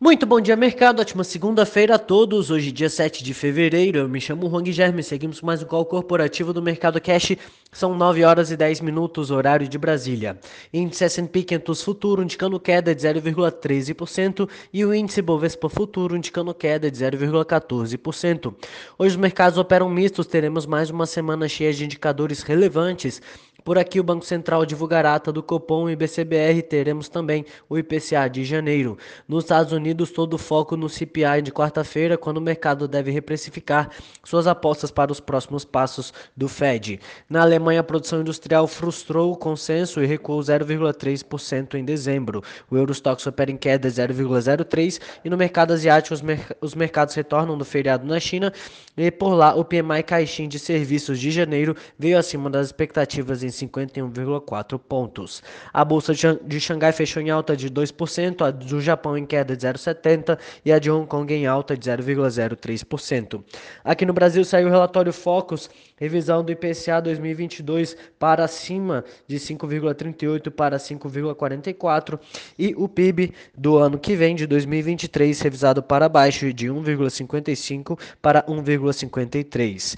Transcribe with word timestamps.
Muito 0.00 0.26
bom 0.26 0.40
dia, 0.40 0.56
mercado. 0.56 0.98
Ótima 0.98 1.22
segunda-feira 1.22 1.94
a 1.94 1.98
todos. 1.98 2.50
Hoje, 2.50 2.72
dia 2.72 2.90
7 2.90 3.22
de 3.22 3.32
fevereiro. 3.32 4.00
Eu 4.00 4.08
me 4.08 4.20
chamo 4.20 4.50
Juan 4.50 4.64
Guilherme. 4.64 5.04
Seguimos 5.04 5.40
mais 5.40 5.62
um 5.62 5.66
call 5.66 5.86
corporativo 5.86 6.52
do 6.52 6.60
Mercado 6.60 7.00
Cash. 7.00 7.36
São 7.72 7.96
9 7.96 8.24
horas 8.24 8.50
e 8.50 8.56
10 8.56 8.80
minutos, 8.80 9.30
horário 9.30 9.68
de 9.68 9.78
Brasília. 9.78 10.36
Índice 10.72 11.04
S&P 11.04 11.44
500 11.44 11.82
Futuro 11.82 12.22
indicando 12.24 12.58
queda 12.58 12.92
de 12.92 13.02
0,13% 13.02 14.48
e 14.72 14.84
o 14.84 14.92
índice 14.92 15.22
Bovespa 15.22 15.68
Futuro 15.68 16.16
indicando 16.16 16.52
queda 16.52 16.90
de 16.90 16.98
0,14%. 16.98 18.52
Hoje 18.98 19.14
os 19.14 19.16
mercados 19.16 19.58
operam 19.58 19.88
mistos. 19.88 20.26
Teremos 20.26 20.66
mais 20.66 20.90
uma 20.90 21.06
semana 21.06 21.48
cheia 21.48 21.72
de 21.72 21.84
indicadores 21.84 22.42
relevantes 22.42 23.22
por 23.64 23.78
aqui, 23.78 23.98
o 23.98 24.04
Banco 24.04 24.26
Central 24.26 24.66
divulgará 24.66 25.14
ata 25.14 25.32
do 25.32 25.42
Copom 25.42 25.88
e 25.88 25.96
BCBR. 25.96 26.60
Teremos 26.60 27.08
também 27.08 27.46
o 27.66 27.78
IPCA 27.78 28.28
de 28.28 28.44
janeiro. 28.44 28.98
Nos 29.26 29.44
Estados 29.44 29.72
Unidos, 29.72 30.10
todo 30.10 30.34
o 30.34 30.38
foco 30.38 30.76
no 30.76 30.86
CPI 30.86 31.40
de 31.42 31.50
quarta-feira, 31.50 32.18
quando 32.18 32.36
o 32.36 32.42
mercado 32.42 32.86
deve 32.86 33.10
reprecificar 33.10 33.88
suas 34.22 34.46
apostas 34.46 34.90
para 34.90 35.10
os 35.10 35.18
próximos 35.18 35.64
passos 35.64 36.12
do 36.36 36.46
Fed. 36.46 37.00
Na 37.26 37.40
Alemanha, 37.40 37.80
a 37.80 37.82
produção 37.82 38.20
industrial 38.20 38.66
frustrou 38.66 39.32
o 39.32 39.36
consenso 39.36 40.02
e 40.02 40.06
recuou 40.06 40.40
0,3% 40.40 41.74
em 41.76 41.84
dezembro. 41.86 42.42
O 42.70 42.76
Eurostox 42.76 43.26
opera 43.26 43.50
em 43.50 43.56
queda 43.56 43.88
0,03% 43.88 45.00
e 45.24 45.30
no 45.30 45.38
mercado 45.38 45.72
asiático, 45.72 46.12
os, 46.12 46.20
mer 46.20 46.54
os 46.60 46.74
mercados 46.74 47.14
retornam 47.14 47.56
do 47.56 47.64
feriado 47.64 48.06
na 48.06 48.20
China 48.20 48.52
e 48.94 49.10
por 49.10 49.34
lá 49.34 49.54
o 49.54 49.64
PMI 49.64 50.02
Caixin 50.04 50.48
de 50.48 50.58
serviços 50.58 51.18
de 51.18 51.30
janeiro 51.30 51.74
veio 51.98 52.18
acima 52.18 52.50
das 52.50 52.66
expectativas 52.66 53.42
em 53.42 53.53
51,4 53.54 54.78
pontos. 54.78 55.42
A 55.72 55.84
bolsa 55.84 56.12
de 56.14 56.60
Xangai 56.60 56.92
fechou 56.92 57.22
em 57.22 57.30
alta 57.30 57.56
de 57.56 57.70
2%, 57.70 58.46
a 58.46 58.50
do 58.50 58.80
Japão 58.80 59.16
em 59.16 59.24
queda 59.24 59.56
de 59.56 59.66
0,70% 59.66 60.38
e 60.64 60.72
a 60.72 60.78
de 60.78 60.90
Hong 60.90 61.06
Kong 61.06 61.32
em 61.32 61.46
alta 61.46 61.76
de 61.76 61.90
0,03%. 61.90 63.42
Aqui 63.84 64.04
no 64.04 64.12
Brasil 64.12 64.44
saiu 64.44 64.68
o 64.68 64.70
relatório 64.70 65.12
Focus, 65.12 65.70
revisão 65.96 66.42
do 66.44 66.52
IPCA 66.52 67.00
2022 67.00 67.96
para 68.18 68.44
acima 68.44 69.04
de 69.26 69.36
5,38 69.36 70.50
para 70.50 70.76
5,44 70.76 72.18
e 72.58 72.74
o 72.76 72.88
PIB 72.88 73.32
do 73.56 73.76
ano 73.76 73.98
que 73.98 74.16
vem 74.16 74.34
de 74.34 74.46
2023 74.46 75.40
revisado 75.40 75.82
para 75.82 76.08
baixo 76.08 76.52
de 76.52 76.68
1,55 76.68 77.98
para 78.20 78.42
1,53. 78.44 79.96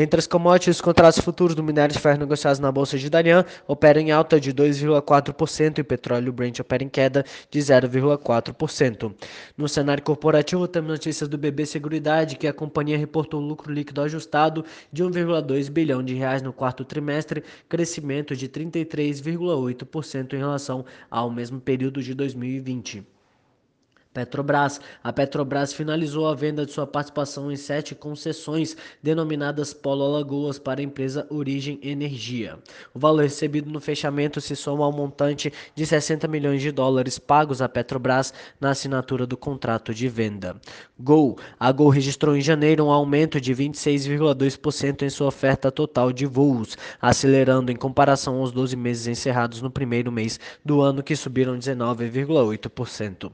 Entre 0.00 0.16
as 0.16 0.28
commodities, 0.28 0.76
os 0.76 0.80
contratos 0.80 1.18
futuros 1.18 1.56
do 1.56 1.64
minério 1.64 1.92
de 1.92 2.00
ferro 2.00 2.20
negociados 2.20 2.60
na 2.60 2.70
bolsa 2.70 2.96
de 2.96 3.10
Dalian 3.10 3.44
operam 3.66 4.00
em 4.00 4.12
alta 4.12 4.38
de 4.38 4.54
2,4% 4.54 5.78
e 5.78 5.80
o 5.80 5.84
petróleo 5.84 6.32
Brent 6.32 6.60
opera 6.60 6.84
em 6.84 6.88
queda 6.88 7.24
de 7.50 7.58
0,4%. 7.58 9.12
No 9.56 9.68
cenário 9.68 10.04
corporativo, 10.04 10.68
temos 10.68 10.88
notícias 10.88 11.28
do 11.28 11.36
BB 11.36 11.66
Seguridade, 11.66 12.36
que 12.36 12.46
a 12.46 12.52
companhia 12.52 12.96
reportou 12.96 13.40
lucro 13.40 13.72
líquido 13.72 14.00
ajustado 14.00 14.64
de 14.92 15.02
1,2 15.02 15.68
bilhão 15.68 16.00
de 16.00 16.14
reais 16.14 16.42
no 16.42 16.52
quarto 16.52 16.84
trimestre, 16.84 17.42
crescimento 17.68 18.36
de 18.36 18.48
33,8% 18.48 20.34
em 20.34 20.38
relação 20.38 20.84
ao 21.10 21.28
mesmo 21.28 21.60
período 21.60 22.00
de 22.00 22.14
2020. 22.14 23.17
Petrobras. 24.18 24.80
A 25.04 25.12
Petrobras 25.12 25.72
finalizou 25.72 26.26
a 26.26 26.34
venda 26.34 26.66
de 26.66 26.72
sua 26.72 26.88
participação 26.88 27.52
em 27.52 27.56
sete 27.56 27.94
concessões 27.94 28.76
denominadas 29.00 29.72
Polo 29.72 30.02
Alagoas 30.02 30.58
para 30.58 30.80
a 30.80 30.82
empresa 30.82 31.24
Origem 31.30 31.78
Energia. 31.84 32.58
O 32.92 32.98
valor 32.98 33.22
recebido 33.22 33.70
no 33.70 33.80
fechamento 33.80 34.40
se 34.40 34.56
soma 34.56 34.84
ao 34.84 34.90
montante 34.90 35.52
de 35.72 35.86
60 35.86 36.26
milhões 36.26 36.60
de 36.60 36.72
dólares 36.72 37.16
pagos 37.16 37.62
à 37.62 37.68
Petrobras 37.68 38.34
na 38.60 38.70
assinatura 38.70 39.24
do 39.24 39.36
contrato 39.36 39.94
de 39.94 40.08
venda. 40.08 40.56
Gol. 40.98 41.38
A 41.60 41.70
Gol 41.70 41.90
registrou 41.90 42.36
em 42.36 42.40
janeiro 42.40 42.86
um 42.86 42.90
aumento 42.90 43.40
de 43.40 43.54
26,2% 43.54 45.02
em 45.02 45.10
sua 45.10 45.28
oferta 45.28 45.70
total 45.70 46.12
de 46.12 46.26
voos, 46.26 46.76
acelerando 47.00 47.70
em 47.70 47.76
comparação 47.76 48.40
aos 48.40 48.50
12 48.50 48.74
meses 48.74 49.06
encerrados 49.06 49.62
no 49.62 49.70
primeiro 49.70 50.10
mês 50.10 50.40
do 50.64 50.80
ano, 50.80 51.04
que 51.04 51.14
subiram 51.14 51.56
19,8%. 51.56 53.30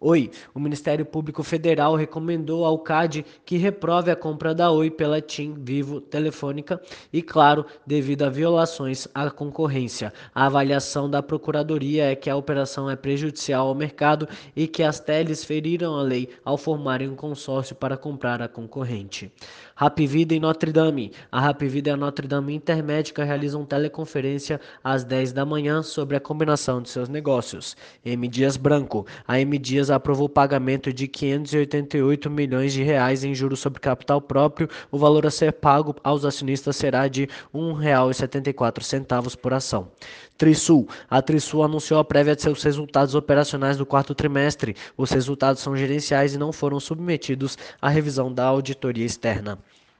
Oi, 0.00 0.30
o 0.54 0.60
Ministério 0.60 1.04
Público 1.04 1.42
Federal 1.42 1.96
recomendou 1.96 2.64
ao 2.64 2.78
CAD 2.78 3.26
que 3.44 3.56
reprove 3.56 4.12
a 4.12 4.16
compra 4.16 4.54
da 4.54 4.70
Oi 4.70 4.92
pela 4.92 5.20
TIM 5.20 5.56
Vivo 5.58 6.00
Telefônica 6.00 6.80
e, 7.12 7.20
claro, 7.20 7.66
devido 7.84 8.22
a 8.22 8.30
violações 8.30 9.08
à 9.12 9.28
concorrência. 9.28 10.12
A 10.32 10.46
avaliação 10.46 11.10
da 11.10 11.20
Procuradoria 11.20 12.12
é 12.12 12.14
que 12.14 12.30
a 12.30 12.36
operação 12.36 12.88
é 12.88 12.94
prejudicial 12.94 13.66
ao 13.66 13.74
mercado 13.74 14.28
e 14.54 14.68
que 14.68 14.84
as 14.84 15.00
teles 15.00 15.42
feriram 15.42 15.96
a 15.96 16.02
lei 16.02 16.28
ao 16.44 16.56
formarem 16.56 17.08
um 17.08 17.16
consórcio 17.16 17.74
para 17.74 17.96
comprar 17.96 18.40
a 18.40 18.46
concorrente. 18.46 19.32
Rapvida 19.74 20.32
em 20.32 20.40
Notre 20.40 20.70
Dame. 20.72 21.12
A 21.30 21.40
Rapvida 21.40 21.90
e 21.90 21.92
a 21.92 21.96
Notre 21.96 22.28
Dame 22.28 22.54
Intermédica 22.54 23.24
realizam 23.24 23.64
teleconferência 23.64 24.60
às 24.82 25.02
10 25.02 25.32
da 25.32 25.44
manhã 25.44 25.82
sobre 25.82 26.16
a 26.16 26.20
combinação 26.20 26.80
de 26.80 26.88
seus 26.88 27.08
negócios. 27.08 27.76
M. 28.04 28.28
Dias 28.28 28.56
Branco. 28.56 29.04
A 29.26 29.40
M. 29.40 29.58
Dias 29.58 29.87
aprovou 29.90 30.26
o 30.26 30.28
pagamento 30.28 30.92
de 30.92 31.06
588 31.06 32.30
milhões 32.30 32.72
de 32.72 32.82
reais 32.82 33.24
em 33.24 33.34
juros 33.34 33.60
sobre 33.60 33.80
capital 33.80 34.20
próprio. 34.20 34.68
O 34.90 34.98
valor 34.98 35.26
a 35.26 35.30
ser 35.30 35.52
pago 35.52 35.94
aos 36.02 36.24
acionistas 36.24 36.76
será 36.76 37.08
de 37.08 37.22
R$ 37.22 37.30
1,74 37.54 39.36
por 39.36 39.52
ação. 39.52 39.88
Trisul. 40.36 40.88
A 41.10 41.20
Trisul 41.20 41.64
anunciou 41.64 41.98
a 41.98 42.04
prévia 42.04 42.36
de 42.36 42.42
seus 42.42 42.62
resultados 42.62 43.14
operacionais 43.14 43.76
do 43.76 43.84
quarto 43.84 44.14
trimestre. 44.14 44.76
Os 44.96 45.10
resultados 45.10 45.60
são 45.60 45.76
gerenciais 45.76 46.34
e 46.34 46.38
não 46.38 46.52
foram 46.52 46.78
submetidos 46.78 47.58
à 47.82 47.88
revisão 47.88 48.32
da 48.32 48.44
auditoria 48.44 49.04
externa. 49.04 49.58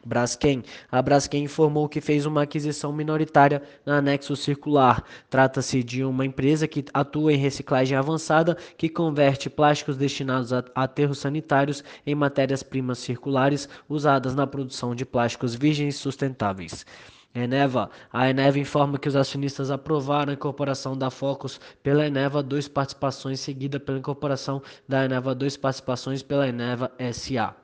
Braskem. 0.08 0.62
A 0.90 1.02
Braskem 1.02 1.44
informou 1.44 1.86
que 1.86 2.00
fez 2.00 2.24
uma 2.24 2.42
aquisição 2.42 2.92
minoritária 2.92 3.62
na 3.84 3.98
Anexo 3.98 4.34
Circular. 4.34 5.04
Trata-se 5.28 5.84
de 5.84 6.02
uma 6.02 6.24
empresa 6.24 6.66
que 6.66 6.84
atua 6.94 7.34
em 7.34 7.36
reciclagem 7.36 7.96
avançada, 7.96 8.56
que 8.78 8.88
converte 8.88 9.50
plásticos 9.50 9.98
destinados 9.98 10.52
a 10.52 10.64
aterros 10.74 11.18
sanitários 11.18 11.84
em 12.06 12.14
matérias-primas 12.14 12.98
circulares 12.98 13.68
usadas 13.88 14.34
na 14.34 14.46
produção 14.46 14.94
de 14.94 15.04
plásticos 15.04 15.54
virgens 15.54 15.96
sustentáveis. 15.96 16.86
Eneva. 17.34 17.90
A 18.12 18.28
Eneva 18.30 18.58
informa 18.58 18.98
que 18.98 19.08
os 19.08 19.14
acionistas 19.14 19.70
aprovaram 19.70 20.30
a 20.30 20.34
incorporação 20.34 20.96
da 20.96 21.10
Focus 21.10 21.60
pela 21.82 22.06
Eneva 22.06 22.42
2 22.42 22.68
Participações, 22.68 23.40
seguida 23.40 23.78
pela 23.78 23.98
incorporação 23.98 24.62
da 24.88 25.04
Eneva 25.04 25.34
2 25.34 25.56
Participações 25.58 26.22
pela 26.22 26.48
Eneva 26.48 26.90
SA. 27.12 27.54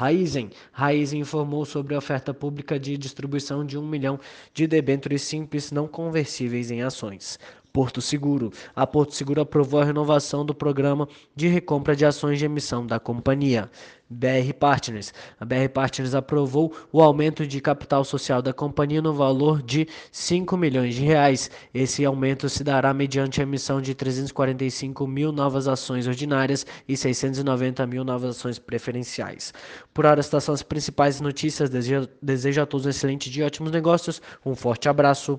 Raizen. 0.00 0.48
Raizen 0.72 1.20
informou 1.20 1.66
sobre 1.66 1.94
a 1.94 1.98
oferta 1.98 2.32
pública 2.32 2.80
de 2.80 2.96
distribuição 2.96 3.66
de 3.66 3.76
um 3.76 3.86
milhão 3.86 4.18
de 4.54 4.66
debêntures 4.66 5.20
simples 5.20 5.70
não 5.70 5.86
conversíveis 5.86 6.70
em 6.70 6.80
ações. 6.80 7.38
Porto 7.72 8.00
Seguro. 8.00 8.50
A 8.74 8.86
Porto 8.86 9.14
Seguro 9.14 9.40
aprovou 9.40 9.80
a 9.80 9.84
renovação 9.84 10.44
do 10.44 10.54
programa 10.54 11.08
de 11.34 11.48
recompra 11.48 11.94
de 11.94 12.04
ações 12.04 12.38
de 12.38 12.44
emissão 12.44 12.86
da 12.86 12.98
companhia. 12.98 13.70
BR 14.12 14.52
Partners. 14.58 15.14
A 15.38 15.44
BR 15.44 15.68
Partners 15.72 16.16
aprovou 16.16 16.74
o 16.90 17.00
aumento 17.00 17.46
de 17.46 17.60
capital 17.60 18.04
social 18.04 18.42
da 18.42 18.52
companhia 18.52 19.00
no 19.00 19.14
valor 19.14 19.62
de 19.62 19.86
5 20.10 20.56
milhões 20.56 20.96
de 20.96 21.04
reais. 21.04 21.48
Esse 21.72 22.04
aumento 22.04 22.48
se 22.48 22.64
dará 22.64 22.92
mediante 22.92 23.40
a 23.40 23.44
emissão 23.44 23.80
de 23.80 23.94
345 23.94 25.06
mil 25.06 25.30
novas 25.30 25.68
ações 25.68 26.08
ordinárias 26.08 26.66
e 26.88 26.96
690 26.96 27.86
mil 27.86 28.02
novas 28.02 28.36
ações 28.36 28.58
preferenciais. 28.58 29.54
Por 29.94 30.04
hora, 30.04 30.18
estas 30.18 30.42
são 30.42 30.54
as 30.54 30.62
principais 30.62 31.20
notícias. 31.20 31.70
Desejo, 31.70 32.62
a 32.62 32.66
todos 32.66 32.86
um 32.86 32.90
excelente 32.90 33.30
dia, 33.30 33.46
ótimos 33.46 33.70
negócios. 33.70 34.20
Um 34.44 34.56
forte 34.56 34.88
abraço. 34.88 35.38